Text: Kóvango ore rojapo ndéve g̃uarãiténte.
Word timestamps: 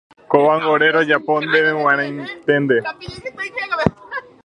Kóvango 0.31 0.67
ore 0.75 0.87
rojapo 0.95 1.33
ndéve 1.47 1.71
g̃uarãiténte. 1.79 2.77